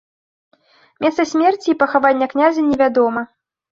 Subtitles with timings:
[1.05, 3.21] Месца смерці і пахавання князя невядома.